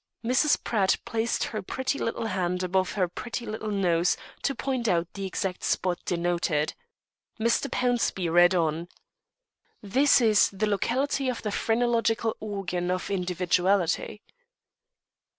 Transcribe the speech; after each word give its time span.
'"Mrs. 0.25 0.63
Pratt 0.63 0.97
placed 1.05 1.43
her 1.43 1.61
pretty 1.61 1.99
little 1.99 2.25
hand 2.25 2.63
above 2.63 2.93
her 2.93 3.07
pretty 3.07 3.45
little 3.45 3.69
nose 3.69 4.17
to 4.41 4.55
point 4.55 4.87
out 4.87 5.07
the 5.13 5.27
exact 5.27 5.63
spot 5.63 5.99
denoted. 6.05 6.73
Mr. 7.39 7.69
Pownceby 7.69 8.27
read 8.33 8.55
on. 8.55 8.87
"'This 9.83 10.19
is 10.19 10.49
the 10.49 10.65
locality 10.65 11.29
of 11.29 11.43
the 11.43 11.51
Phrenological 11.51 12.35
Organ 12.39 12.89
of 12.89 13.11
Individuality.'" 13.11 14.23